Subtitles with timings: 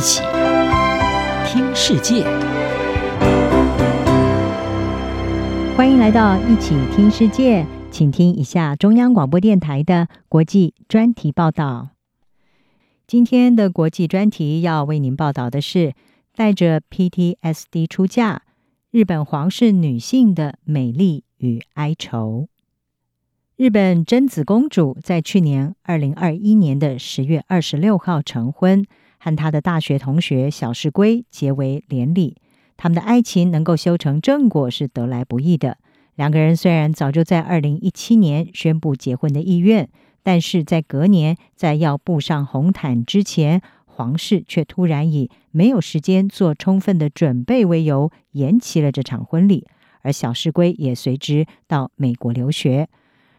[0.00, 0.22] 一起
[1.44, 2.24] 听世界，
[5.76, 11.90] 欢迎来到一起听世界，请听一下中央广播电台的国际专题报道。
[13.06, 15.92] 今天的国际专题要为您报道的是，
[16.34, 18.40] 带着 PTSD 出嫁，
[18.90, 22.48] 日本皇室女性的美丽与哀愁。
[23.54, 28.86] 日本真子公主在去年二零二一年的十月二十六号成婚，
[29.20, 32.36] 和她的大学同学小室圭结为连理。
[32.76, 35.76] 他们的爱情能够修成正果是得来不易的。
[36.16, 39.88] 两个人虽然早就在二零一七年宣布结婚的意愿，
[40.22, 49.66] 但是在隔年在要步上红毯之前，皇室却突然以没有时间做充分的准备为由，延期了这场婚礼。
[50.02, 52.88] 而小室圭也随之到美国留学。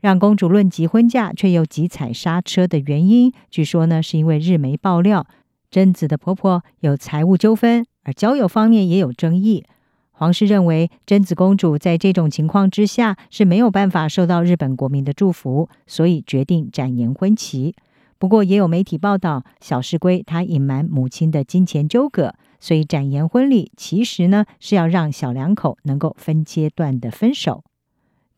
[0.00, 5.26] 让公主论及婚嫁却又急踩刹车的原因，据说呢是因为日媒爆料，
[5.74, 9.64] 贞子的婆婆有财务纠纷，而交友方面也有争议。
[10.12, 17.74] 皇室认为贞子公主在这种情况之下是没有办法受到日本国民的祝福，所以决定展延婚期。
[18.20, 27.64] 不过也有媒体报道，小室圭她隐瞒母亲的金钱纠葛，所以展延婚礼其实呢是要让小两口能够分阶段的分手。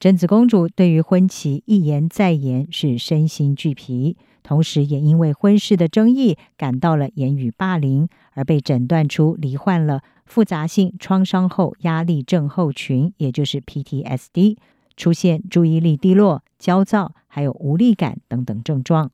[0.00, 14.56] 贞子公主对于婚期一延再延是身心俱疲，同时也因为婚事的争议感到了言语霸凌，而被诊断出罹患了复杂性创伤后压力症候群，也就是 PTSD，
[14.96, 19.10] 出现注意力低落、焦躁，还有无力感等等症状。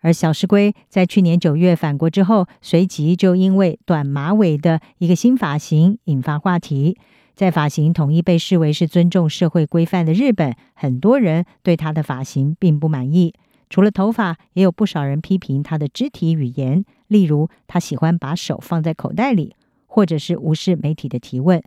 [0.00, 6.98] 而小石龟在去年九月返国之后，随即就因为短马尾的一个新发型引发话题。
[7.36, 13.32] 在发型统一被视为是尊重社会规范的日本，很多人对他的发型并不满意。
[13.72, 19.56] 除了头发，也有不少人批评他的肢体语言，例如他喜欢把手放在口袋里，
[19.86, 21.62] 或者是无视媒体的提问。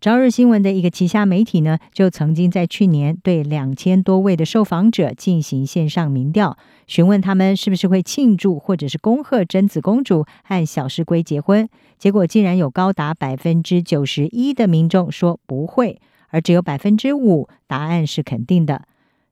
[0.00, 6.56] 朝日新闻的一个旗下媒体呢，就曾经在去年对两千多位的受访者进行线上民调，
[6.86, 11.68] 询问他们是不是会庆祝或者是恭贺真子公主和小室圭结婚。
[11.98, 18.82] 结果竟然有高达百分之九十一的民众说不会，而只有百分之五答案是肯定的。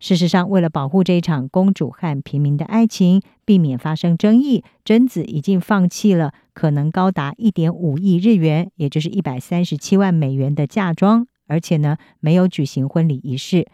[0.02, 13.68] 事实上，为了保护这一场公主和平民的爱情，避免发生争议，贞子已经放弃了可能高达一点五亿日元，也就是一百三十七万美元的嫁妆，而且呢，没有举行婚礼仪式。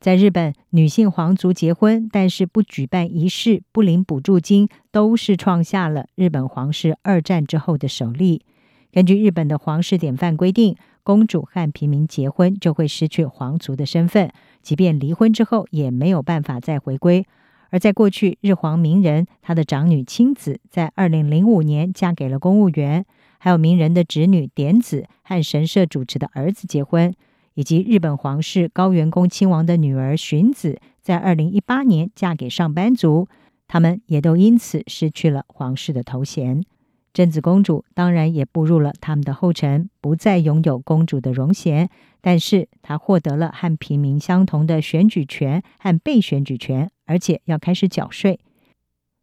[0.00, 8.42] 在日本，女性皇族结婚，但是不举办仪式、不领补助金，都是创下了日本皇室二战之后的首例。
[8.90, 14.30] 根据日本的皇室典范规定，公主和平民结婚就会失去皇族的身份，
[14.62, 17.26] 即便离婚之后也没有办法再回归。
[17.70, 23.06] 而在过去，日皇明仁他的长女亲子在二零零五年嫁给了公务员，
[23.38, 27.14] 还有明仁的侄女典子和神社主持的儿子结婚，
[27.54, 33.28] 以及日本皇室高原宫亲王的女儿巡子在二零一八年嫁给上班族，
[33.68, 36.64] 他们也都因此失去了皇室的头衔。
[37.12, 41.90] 贞子公主当然也步入了他们的后尘，不再拥有公主的荣衔，
[42.20, 48.38] 但是她获得了和平民相同的选举权和被选举权，而且要开始缴税。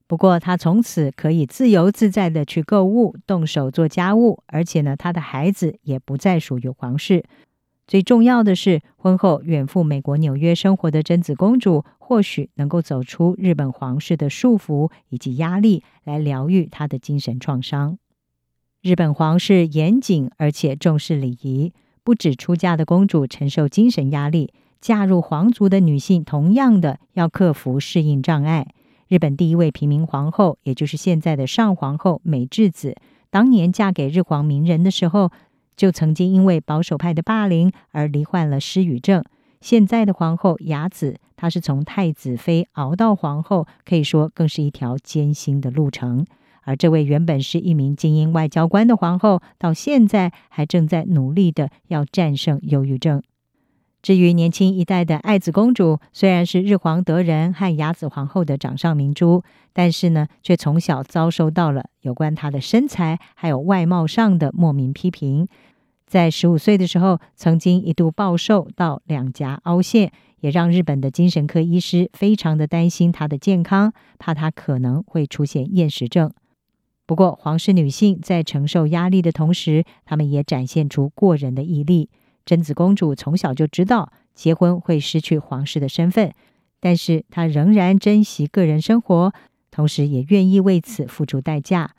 [0.05, 7.23] 不过，她从此可以自由自在的去购物、动手做家务，而且呢，她的孩子也不再属于皇室。
[7.87, 17.97] 最重要的是，婚后远赴美国纽约生活的真子公主，或许能够走出日本皇室的束缚以及压力，来疗愈她的精神创伤。
[18.81, 21.71] 日本皇室严谨而且重视礼仪，
[22.03, 28.67] 不止出嫁的公主承受精神压力，嫁入皇族的女性同样的要克服适应障碍。
[29.07, 32.97] 日本第一位平民皇后，也就是现在的上皇后美智子，
[33.29, 35.31] 当年嫁给日皇明仁的时候，
[35.77, 39.23] 就曾经因为保守派的霸凌而罹患了失语症。
[39.61, 46.25] 现在的皇后雅子，她是从太子妃熬到皇后，可以说更是一条艰辛的路程。
[46.63, 53.23] 而这位原本是一名精英外交官的皇后，到现在还正在努力的要战胜忧郁症。
[54.03, 65.47] 至于年轻一代的爱子公主，虽然是日皇德仁和雅子皇后的掌上明珠，但是呢，却从小遭受到了有关她的身材还有外貌上的莫名批评。
[66.07, 70.09] 在十五岁的时候，曾经一度暴瘦到两颊凹陷，
[70.39, 76.31] 也让日本的精神科医师非常的担心她的健康，怕她可能会出现厌食症。
[77.05, 82.09] 不过，皇室女性在承受压力的同时，她们也展现出过人的毅力。
[82.45, 86.31] 真子公主从小就知道结婚会失去皇室的身份，
[86.79, 89.33] 但是她仍然珍惜个人生活，
[89.69, 91.95] 同时也愿意为此付出代价。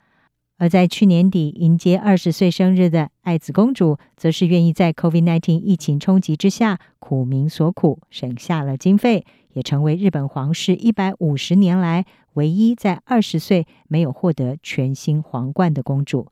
[0.59, 16.27] 而在去年底迎接二十岁生日的爱子公主，则是愿意在 COVID-19 疫情冲击之下苦民所苦，省下了经费，也成为日本皇室一百五十年来唯一在二十岁没有获得全新皇冠的公主。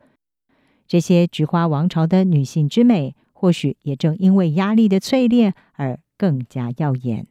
[0.85, 7.27] 这些菊花王朝的女性之美，或许也正因为压力的淬炼而更加耀眼。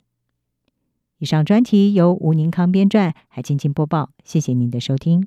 [1.18, 5.26] 以上专题由吴宁康编撰，海清清播报，谢谢您的收听。